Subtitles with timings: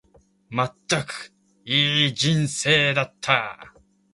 [0.49, 1.31] まったく、
[1.63, 3.71] いい人生だった。